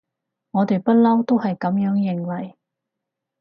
[0.49, 2.57] 我哋不溜都係噉樣認為